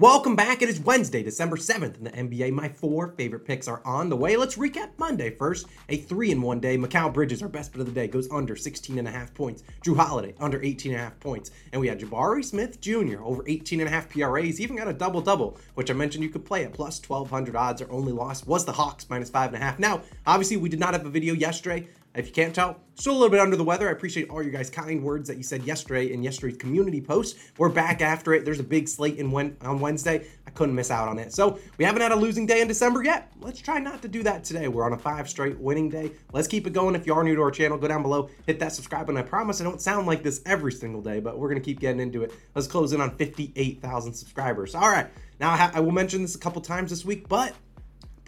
[0.00, 0.62] Welcome back.
[0.62, 2.52] It is Wednesday, December 7th in the NBA.
[2.52, 4.34] My four favorite picks are on the way.
[4.34, 5.66] Let's recap Monday first.
[5.90, 6.78] A three in one day.
[6.78, 9.62] Mikal Bridges, our best bet of the day, goes under 16 and a half points.
[9.84, 11.50] Jrue Holiday, under 18 and a half points.
[11.74, 14.58] And we had Jabari Smith Jr., over 18 and a half PRAs.
[14.58, 17.82] Even got a double double, which I mentioned you could play at plus 1200 odds.
[17.82, 19.78] Our only loss was the Hawks, minus five and a half.
[19.78, 21.86] Now, obviously, we did not have a video yesterday.
[22.12, 23.88] If you can't tell, still a little bit under the weather.
[23.88, 27.38] I appreciate all you guys' kind words that you said yesterday in yesterday's community post.
[27.56, 28.44] We're back after it.
[28.44, 30.26] There's a big slate in when, on Wednesday.
[30.44, 31.32] I couldn't miss out on it.
[31.32, 33.30] So we haven't had a losing day in December yet.
[33.40, 34.66] Let's try not to do that today.
[34.66, 36.10] We're on a five straight winning day.
[36.32, 36.96] Let's keep it going.
[36.96, 39.20] If you are new to our channel, go down below, hit that subscribe button.
[39.20, 42.00] I promise I don't sound like this every single day, but we're gonna keep getting
[42.00, 42.32] into it.
[42.56, 44.74] Let's close in on 58,000 subscribers.
[44.74, 45.06] All right.
[45.38, 47.54] Now I, ha- I will mention this a couple times this week, but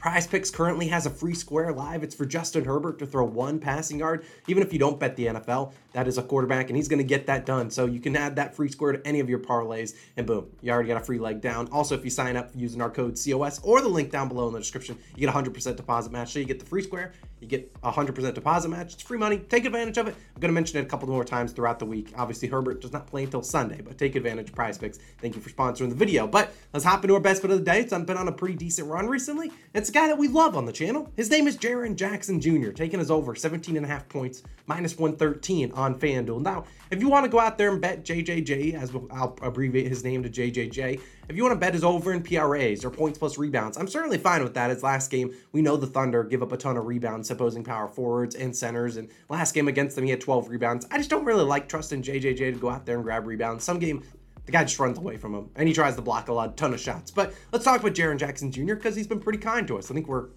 [0.02, 2.02] PrizePicks currently has a free square live.
[2.02, 4.24] It's for Justin Herbert to throw one passing yard.
[4.48, 7.04] Even if you don't bet the NFL, that is a quarterback, and he's going to
[7.04, 7.70] get that done.
[7.70, 10.72] So you can add that free square to any of your parlays, and boom, you
[10.72, 11.68] already got a free leg down.
[11.70, 14.54] Also, if you sign up using our code COS or the link down below in
[14.54, 16.32] the description, you get 100% deposit match.
[16.32, 17.12] So you get the free square,
[17.42, 18.94] you get 100% deposit match.
[18.94, 19.38] It's free money.
[19.38, 20.14] Take advantage of it.
[20.34, 22.12] I'm going to mention it a couple more times throughout the week.
[22.16, 25.00] Obviously, Herbert does not play until Sunday, but take advantage of PrizePicks.
[25.20, 26.28] Thank you for sponsoring the video.
[26.28, 27.80] But let's hop into our best bet of the day.
[27.80, 29.50] It's been on a pretty decent run recently.
[29.74, 31.10] It's a guy that we love on the channel.
[31.16, 34.96] His name is Jaren Jackson Jr., taking us over 17 and a half points, minus
[34.96, 36.42] 113 on FanDuel.
[36.42, 40.04] Now, if you want to go out there and bet JJJ, as I'll abbreviate his
[40.04, 43.38] name to JJJ, if you want to bet his over in PRAs or points plus
[43.38, 44.70] rebounds, I'm certainly fine with that.
[44.70, 47.88] His last game, we know the Thunder give up a ton of rebounds, opposing power
[47.88, 48.96] forwards and centers.
[48.96, 50.86] And last game against them, he had 12 rebounds.
[50.90, 53.64] I just don't really like trusting JJJ to go out there and grab rebounds.
[53.64, 54.04] Some game,
[54.46, 56.72] the guy just runs away from him and he tries to block a lot, ton
[56.74, 57.10] of shots.
[57.10, 58.74] But let's talk about Jaren Jackson Jr.
[58.74, 59.90] because he's been pretty kind to us.
[59.90, 60.28] I think we're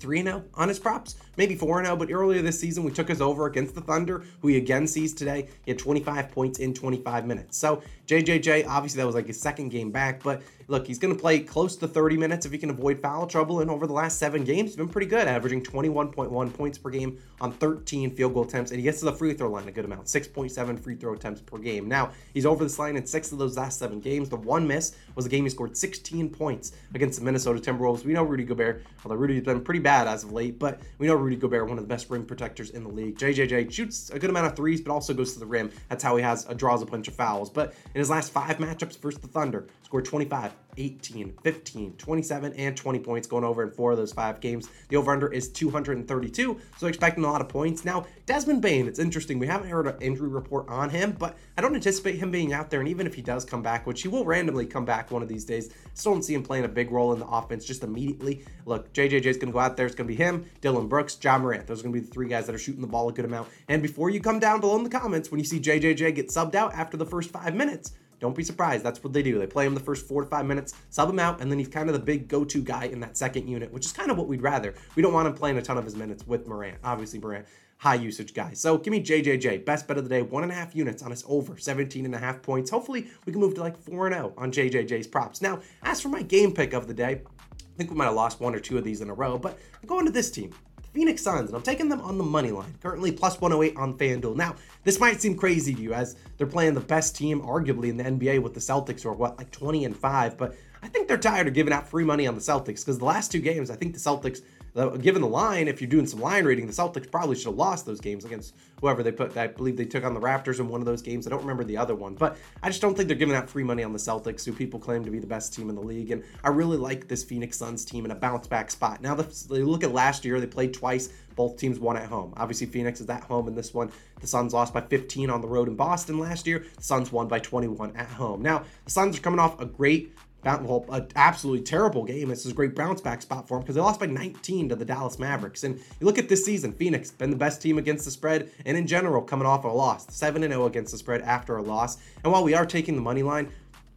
[0.00, 1.96] 3 0 on his props, maybe 4 0.
[1.96, 5.12] But earlier this season, we took his over against the Thunder, who he again sees
[5.12, 5.48] today.
[5.64, 7.58] He had 25 points in 25 minutes.
[7.58, 11.20] So, JJJ, obviously, that was like his second game back, but look, he's going to
[11.20, 13.60] play close to 30 minutes if he can avoid foul trouble.
[13.60, 17.18] And over the last seven games, he's been pretty good, averaging 21.1 points per game
[17.40, 18.70] on 13 field goal attempts.
[18.70, 21.40] And he gets to the free throw line a good amount, 6.7 free throw attempts
[21.40, 21.88] per game.
[21.88, 24.28] Now, he's over this line in six of those last seven games.
[24.28, 28.04] The one miss was a game he scored 16 points against the Minnesota Timberwolves.
[28.04, 31.14] We know Rudy Gobert, although Rudy's been pretty bad as of late, but we know
[31.14, 33.18] Rudy Gobert, one of the best rim protectors in the league.
[33.18, 35.70] JJJ shoots a good amount of threes, but also goes to the rim.
[35.88, 37.50] That's how he has a draws a bunch of fouls.
[37.50, 42.76] But in his last five matchups versus the Thunder, scored 25, 18, 15, 27, and
[42.76, 44.68] 20 points going over in four of those five games.
[44.88, 47.84] The over under is 232, so expecting a lot of points.
[47.84, 49.38] Now, Desmond Bane, it's interesting.
[49.38, 52.70] We haven't heard an injury report on him, but I don't anticipate him being out
[52.70, 52.80] there.
[52.80, 55.28] And even if he does come back, which he will randomly come back one of
[55.28, 58.44] these days, still don't see him playing a big role in the offense just immediately.
[58.66, 59.86] Look, JJJ is going to go out there.
[59.86, 61.66] It's going to be him, Dillon Brooks, Ja Morant.
[61.66, 63.24] Those are going to be the three guys that are shooting the ball a good
[63.24, 63.48] amount.
[63.68, 66.54] And before you come down below in the comments, when you see JJJ get subbed
[66.54, 68.84] out after the first five minutes, don't be surprised.
[68.84, 69.38] That's what they do.
[69.38, 71.68] They play him the first four to five minutes, sub him out, and then he's
[71.68, 74.28] kind of the big go-to guy in that second unit, which is kind of what
[74.28, 74.74] we'd rather.
[74.94, 76.78] We don't want him playing a ton of his minutes with Morant.
[76.84, 77.46] Obviously, Morant,
[77.78, 78.52] high usage guy.
[78.52, 81.10] So give me JJJ, best bet of the day, one and a half units on
[81.10, 82.70] his over, 17 and a half points.
[82.70, 85.40] Hopefully, we can move to like 4 and 0 on JJJ's props.
[85.40, 88.38] Now, as for my game pick of the day, I think we might have lost
[88.40, 90.52] one or two of these in a row, but I'm going to this team.
[90.92, 94.36] Phoenix Suns, and I'm taking them on the money line, currently plus 108 on FanDuel.
[94.36, 97.96] Now, this might seem crazy to you as they're playing the best team, arguably, in
[97.96, 101.18] the NBA with the Celtics, or what, like 20 and 5, but I think they're
[101.18, 103.76] tired of giving out free money on the Celtics because the last two games, I
[103.76, 104.40] think the Celtics
[104.74, 107.86] given the line, if you're doing some line reading, the Celtics probably should have lost
[107.86, 109.36] those games against whoever they put.
[109.36, 111.26] I believe they took on the Raptors in one of those games.
[111.26, 113.64] I don't remember the other one, but I just don't think they're giving out free
[113.64, 116.10] money on the Celtics, who people claim to be the best team in the league.
[116.10, 119.02] And I really like this Phoenix Suns team in a bounce back spot.
[119.02, 121.10] Now, they look at last year, they played twice.
[121.36, 122.34] Both teams won at home.
[122.36, 123.90] Obviously, Phoenix is at home in this one.
[124.20, 126.64] The Suns lost by 15 on the road in Boston last year.
[126.76, 128.42] The Suns won by 21 at home.
[128.42, 130.14] Now, the Suns are coming off a great
[130.44, 132.28] well, an absolutely terrible game.
[132.28, 134.76] This is a great bounce back spot for them because they lost by 19 to
[134.76, 135.64] the Dallas Mavericks.
[135.64, 138.76] And you look at this season, Phoenix been the best team against the spread, and
[138.76, 141.98] in general, coming off a loss, 7 0 against the spread after a loss.
[142.24, 143.50] And while we are taking the money line,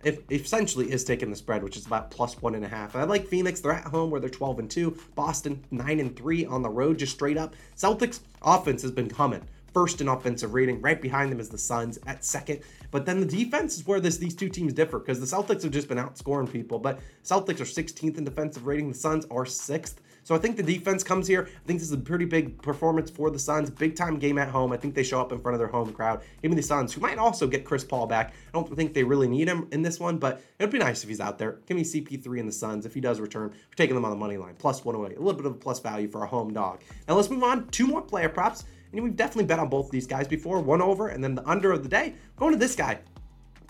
[0.04, 2.94] it essentially is taking the spread, which is about plus one and a half.
[2.94, 4.98] And I like Phoenix; they're at home where they're 12 and two.
[5.16, 7.56] Boston nine and three on the road, just straight up.
[7.78, 10.82] Celtics offense has been coming first in offensive rating.
[10.82, 12.62] Right behind them is the Suns at second.
[12.92, 15.72] But then the defense is where this these two teams differ because the Celtics have
[15.72, 16.80] just been outscoring people.
[16.80, 18.90] But Celtics are 16th in defensive rating.
[18.90, 20.02] The Suns are sixth.
[20.24, 21.48] So I think the defense comes here.
[21.48, 23.70] I think this is a pretty big performance for the Suns.
[23.70, 24.72] Big time game at home.
[24.72, 26.22] I think they show up in front of their home crowd.
[26.44, 28.30] Even the Suns, who might also get Chris Paul back.
[28.30, 31.10] I don't think they really need him in this one, but it'd be nice if
[31.10, 31.60] he's out there.
[31.66, 33.50] Give me CP3 and the Suns if he does return.
[33.50, 34.56] We're taking them on the money line.
[34.58, 35.18] Plus 108.
[35.18, 36.82] A little bit of a plus value for a home dog.
[37.08, 37.68] Now let's move on.
[37.68, 38.64] Two more player props.
[38.94, 40.62] And we've definitely bet on both of these guys before.
[40.62, 42.16] One over and then the under of the day.
[42.38, 43.00] Going to this guy.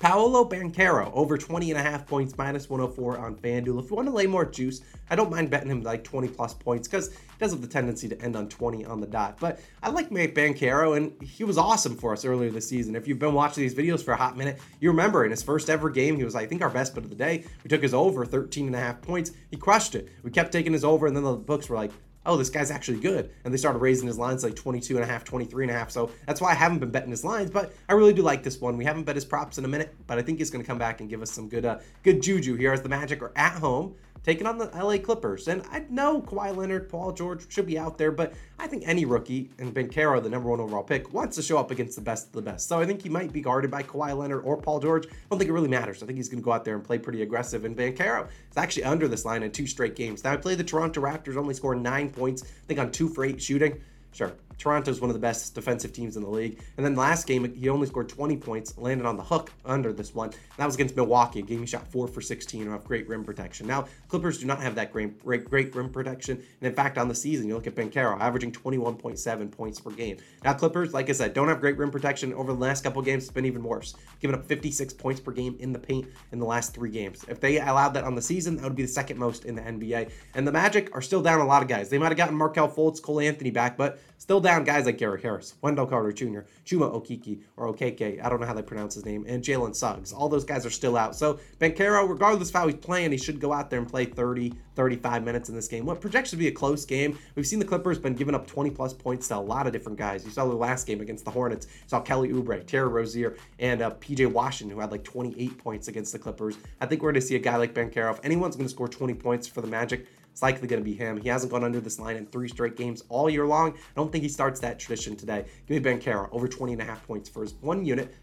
[0.04, 3.82] Paolo Banchero over 20 and a half points, minus 104 on FanDuel.
[3.82, 6.54] If you want to lay more juice, I don't mind betting him like 20 plus
[6.54, 9.38] points because he does have the tendency to end on 20 on the dot.
[9.40, 12.98] But I like Mate Banchero, and he was awesome for us earlier this season.
[12.98, 15.70] If you've been watching these videos for a hot minute, you remember in his first
[15.70, 17.46] ever game, he was, I think, our best bet of the day.
[17.64, 19.32] We took his over 13 and a half points.
[19.52, 20.10] He crushed it.
[20.22, 21.92] We kept taking his over, and then the books were like,
[22.26, 23.32] oh, this guy's actually good.
[23.44, 25.92] And they started raising his lines like 22 and a half, 23 and a half.
[25.92, 28.62] So that's why I haven't been betting his lines, but I really do like this
[28.62, 28.78] one.
[28.78, 30.78] We haven't bet his props in a minute, but I think he's going to come
[30.78, 33.54] back and give us some good, uh, good juju here as the Magic are at
[33.54, 35.48] home taking on the LA Clippers.
[35.48, 39.06] And I know Kawhi Leonard, Paul George should be out there, but I think any
[39.06, 42.28] rookie, and Banchero, the number one overall pick, wants to show up against the best
[42.28, 42.68] of the best.
[42.68, 45.06] So I think he might be guarded by Kawhi Leonard or Paul George.
[45.08, 46.02] I don't think it really matters.
[46.02, 47.66] I think he's going to go out there and play pretty aggressive.
[47.66, 50.24] And Banchero is actually under this line in two straight games.
[50.24, 53.26] Now, I play the Toronto Raptors, only scored nine points, I think on two for
[53.26, 53.82] eight shooting.
[54.14, 56.62] Sure, Toronto's one of the best defensive teams in the league.
[56.78, 60.14] And then last game, he only scored 20 points, landed on the hook under this
[60.14, 60.32] one.
[60.58, 61.40] That was against Milwaukee.
[61.40, 63.68] A game he shot four for 16 off great rim protection.
[63.68, 66.38] Now, Clippers do not have that great, great, great rim protection.
[66.38, 70.18] And in fact, on the season, you look at Banchero, averaging 21.7 points per game.
[70.44, 72.34] Now, Clippers, like I said, don't have great rim protection.
[72.34, 75.56] Over the last couple games, it's been even worse, giving up 56 points per game
[75.60, 77.26] in the paint in the last three games.
[77.28, 79.62] If they allowed that on the season, that would be the second most in the
[79.62, 80.12] NBA.
[80.36, 81.90] And the Magic are still down a lot of guys.
[81.90, 85.22] They might have gotten Markelle Fultz, Cole Anthony back, but still down guys like Gary
[85.22, 89.06] Harris, Wendell Carter Jr., Chuma Okiki or Okeke, I don't know how they pronounce his
[89.06, 90.14] name, and Jalen Suggs.
[90.14, 91.16] All those guys are still out.
[91.16, 94.54] So Banchero, regardless of how he's playing, he should go out there and play 30,
[94.76, 95.86] 35 minutes in this game.
[95.86, 97.18] What projects to be a close game.
[97.36, 99.98] We've seen the Clippers been giving up 20 plus points to a lot of different
[99.98, 100.26] guys.
[100.26, 101.68] You saw the last game against the Hornets.
[101.70, 105.88] You saw Kelly Oubre, Terry Rozier, and uh, PJ Washington, who had like 28 points
[105.88, 106.58] against the Clippers.
[106.82, 108.12] I think we're going to see a guy like Banchero.
[108.12, 110.96] If anyone's going to score 20 points for the Magic, it's likely going to be
[110.96, 111.18] him.
[111.18, 113.74] He hasn't gone under this line in three straight games all year long.
[113.74, 115.46] I don't think he starts that tradition today.
[115.68, 118.16] Give me Banchero over 20 and a half points for his one unit.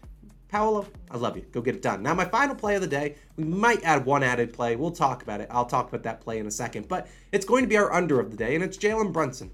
[0.49, 1.43] Paolo, I love you.
[1.53, 2.03] Go get it done.
[2.03, 4.75] Now, my final play of the day, we might add one added play.
[4.75, 5.47] We'll talk about it.
[5.49, 6.89] I'll talk about that play in a second.
[6.89, 9.49] But it's going to be our under of the day, and it's Jalen Brunson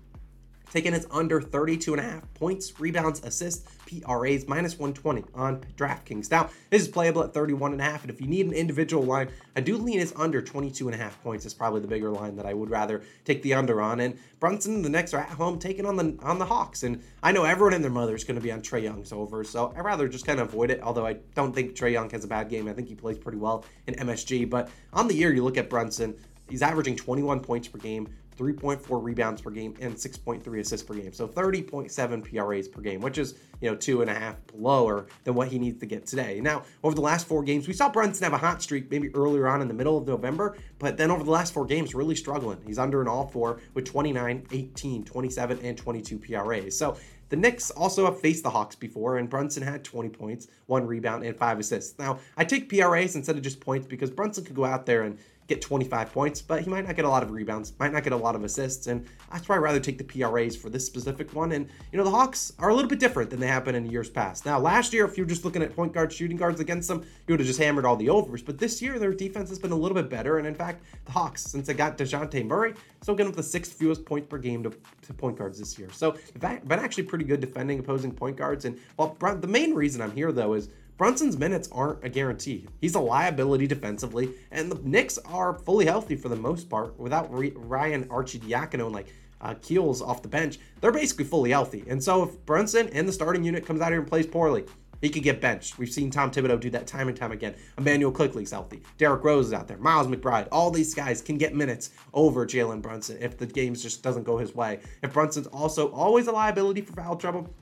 [0.71, 6.29] taking his under 32 and a half points, rebounds, assists, PRAs, minus 120 on DraftKings.
[6.29, 9.03] Now, this is playable at 31 and a half, and if you need an individual
[9.03, 12.11] line, I do lean his under 22 and a half points is probably the bigger
[12.11, 13.99] line that I would rather take the under on.
[14.01, 17.31] And Brunson, the Knicks are at home taking on the on the Hawks, and I
[17.31, 19.85] know everyone and their mother is going to be on Trae Young's over, so I'd
[19.85, 20.81] rather just kind of avoid it.
[20.81, 23.37] Although I don't think Trae Young has a bad game, I think he plays pretty
[23.37, 24.49] well in MSG.
[24.49, 26.15] But on the year, you look at Brunson,
[26.49, 31.11] he's averaging 21 points per game, 3.4 rebounds per game, and 6.3 assists per game.
[31.11, 35.33] So 30.7 PRAs per game, which is, you know, two and a half lower than
[35.33, 36.39] what he needs to get today.
[36.39, 39.47] Now, over the last four games, we saw Brunson have a hot streak maybe earlier
[39.47, 42.59] on in the middle of November, but then over the last four games, really struggling.
[42.65, 46.77] He's under in all four with 29, 18, 27, and 22 PRAs.
[46.77, 46.97] So
[47.29, 51.25] the Knicks also have faced the Hawks before, and Brunson had 20 points, one rebound,
[51.25, 51.99] and five assists.
[51.99, 55.17] Now, I take PRAs instead of just points because Brunson could go out there and
[55.47, 58.11] get 25 points, but he might not get a lot of rebounds, might not get
[58.11, 61.33] a lot of assists, and that's why I'd rather take the PRAs for this specific
[61.33, 61.53] one.
[61.53, 63.85] And, you know, the Hawks are a little bit different than they have been in
[63.89, 64.45] years past.
[64.45, 67.01] Now, last year, if you were just looking at point guards, shooting guards against them,
[67.27, 69.71] you would have just hammered all the overs, but this year, their defense has been
[69.71, 73.15] a little bit better, and in fact, the Hawks, since they got DeJounte Murray, still
[73.15, 74.73] getting up the sixth fewest points per game to,
[75.03, 75.89] to point guards this year.
[75.94, 80.11] So, been actually pretty good defending opposing point guards, and well, the main reason I'm
[80.11, 82.67] here, though, is Brunson's minutes aren't a guarantee.
[82.81, 87.30] He's a liability defensively, and the Knicks are fully healthy for the most part without
[87.31, 90.57] Ryan Arcidiacono and like uh, Keels off the bench.
[90.81, 91.83] They're basically fully healthy.
[91.87, 94.66] And so if Brunson and the starting unit comes out here and plays poorly,
[94.99, 95.77] he could get benched.
[95.77, 97.54] We've seen Tom Thibodeau do that time and time again.
[97.77, 98.81] Immanuel Quickley's healthy.
[98.97, 99.77] Derrick Rose is out there.
[99.77, 100.47] Miles McBride.
[100.51, 104.39] All these guys can get minutes over Jalen Brunson if the game just doesn't go
[104.39, 104.80] his way.
[105.04, 107.54] If Brunson's also always a liability for foul trouble,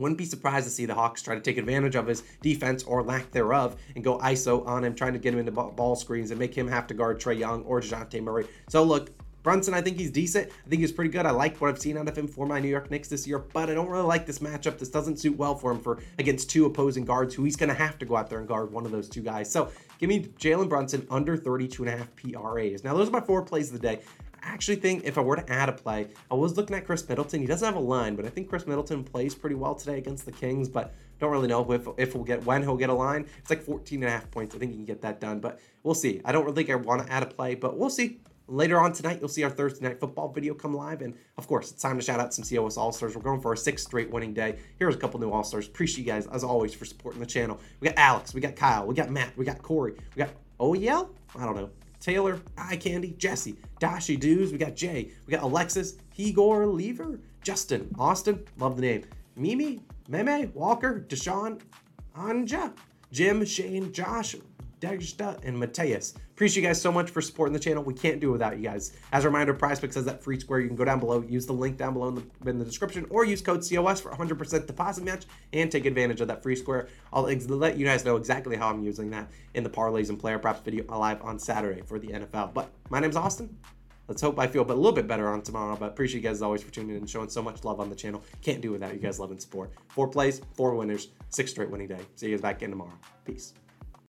[0.00, 3.02] wouldn't be surprised to see the Hawks try to take advantage of his defense or
[3.02, 6.40] lack thereof and go ISO on him, trying to get him into ball screens and
[6.40, 8.48] make him have to guard Trae Young or DeJounte Murray.
[8.68, 9.10] So look,
[9.42, 10.48] Brunson, I think he's decent.
[10.48, 11.24] I think he's pretty good.
[11.24, 13.38] I like what I've seen out of him for my New York Knicks this year,
[13.38, 14.78] but I don't really like this matchup.
[14.78, 17.74] This doesn't suit well for him for against two opposing guards who he's going to
[17.74, 19.50] have to go out there and guard one of those two guys.
[19.50, 22.84] So give me Jalen Brunson under 32 and a half PRAs.
[22.84, 24.00] Now, those are my four plays of the day.
[24.42, 27.40] Actually think if I were to add a play, I was looking at Khris Middleton.
[27.40, 30.24] He doesn't have a line, but I think Khris Middleton plays pretty well today against
[30.24, 33.26] the Kings, but don't really know if, if we'll get when he'll get a line.
[33.38, 34.54] It's like 14 and a half points.
[34.54, 36.20] I think he can get that done, but we'll see.
[36.24, 38.20] I don't really think I want to add a play, but we'll see.
[38.48, 41.02] Later on tonight, you'll see our Thursday night football video come live.
[41.02, 43.14] And of course, it's time to shout out some COS All Stars.
[43.14, 44.58] We're going for our sixth straight winning day.
[44.78, 45.68] Here's a couple new All Stars.
[45.68, 47.60] Appreciate you guys, as always, for supporting the channel.
[47.78, 51.10] We got Alex, we got Kyle, we got Matt, we got Corey, we got OEL?
[51.38, 51.70] I don't know.
[52.00, 57.94] Taylor, Eye Candy, Jesse, Dashi Dews, we got Jay, we got Alexis, Igor, Lever, Justin,
[57.98, 59.04] Austin, love the name,
[59.36, 61.60] Mimi, Meme, Walker, Deshaun,
[62.16, 62.72] Anja,
[63.12, 64.34] Jim, Shane, Josh,
[64.80, 66.14] Degsta, and Mateus.
[66.30, 67.82] Appreciate you guys so much for supporting the channel.
[67.82, 68.96] We can't do it without you guys.
[69.12, 70.60] As a reminder, PrizePicks has that free square.
[70.60, 73.06] You can go down below, use the link down below in the, in the description,
[73.10, 76.88] or use code COS for 100% deposit match and take advantage of that free square.
[77.12, 80.18] I'll ex- let you guys know exactly how I'm using that in the parlays and
[80.18, 82.54] player props video live on Saturday for the NFL.
[82.54, 83.54] But my name's Austin.
[84.08, 85.76] Let's hope I feel a little bit better on tomorrow.
[85.76, 87.88] But appreciate you guys as always for tuning in and showing so much love on
[87.88, 88.24] the channel.
[88.42, 89.70] Can't do without you guys love and support.
[89.88, 92.00] Four plays, four winners, six straight winning day.
[92.16, 92.98] See you guys back in tomorrow.
[93.24, 93.54] Peace.